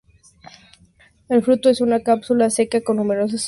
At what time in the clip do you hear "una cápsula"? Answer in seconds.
1.79-2.49